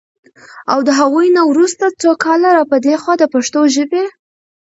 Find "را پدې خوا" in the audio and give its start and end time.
2.57-3.13